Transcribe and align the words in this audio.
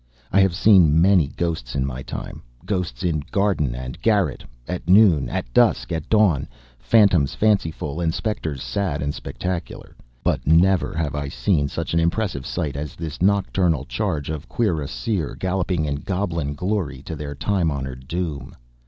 I 0.31 0.39
have 0.39 0.55
seen 0.55 0.99
many 0.99 1.27
ghosts 1.27 1.75
in 1.75 1.85
my 1.85 2.01
time 2.01 2.41
ghosts 2.65 3.03
in 3.03 3.21
garden 3.29 3.75
and 3.75 4.01
garret, 4.01 4.43
at 4.67 4.89
noon, 4.89 5.29
at 5.29 5.53
dusk, 5.53 5.91
at 5.91 6.09
dawn, 6.09 6.47
phantoms 6.79 7.35
fanciful, 7.35 8.01
and 8.01 8.11
specters 8.11 8.63
sad 8.63 9.03
and 9.03 9.13
spectacular 9.13 9.95
but 10.23 10.47
never 10.47 10.95
have 10.97 11.13
I 11.13 11.27
seen 11.29 11.67
such 11.67 11.93
an 11.93 11.99
impressive 11.99 12.47
sight 12.47 12.75
as 12.75 12.95
this 12.95 13.21
nocturnal 13.21 13.85
charge 13.85 14.31
of 14.31 14.49
cuirassiers, 14.49 15.37
galloping 15.37 15.85
in 15.85 15.97
goblin 15.97 16.55
glory 16.55 17.03
to 17.03 17.15
their 17.15 17.35
time 17.35 17.69
honored 17.69 18.07
doom. 18.07 18.55